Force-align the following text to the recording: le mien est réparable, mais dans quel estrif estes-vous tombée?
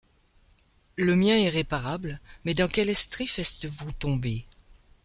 le 0.97 1.15
mien 1.15 1.35
est 1.37 1.49
réparable, 1.49 2.19
mais 2.43 2.55
dans 2.55 2.67
quel 2.67 2.89
estrif 2.89 3.37
estes-vous 3.37 3.91
tombée? 3.91 4.45